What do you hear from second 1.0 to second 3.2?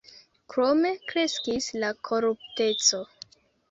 kreskis la korupteco.